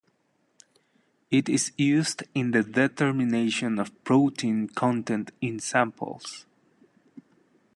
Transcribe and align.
It 1.29 1.47
is 1.47 1.71
used 1.77 2.23
in 2.33 2.49
the 2.49 2.63
determination 2.63 3.77
of 3.77 4.03
protein 4.03 4.67
content 4.67 5.29
in 5.41 5.59
samples. 5.59 6.47